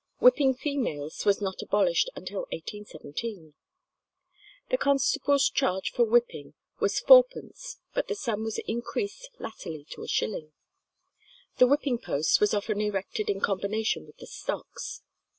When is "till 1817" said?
2.25-3.53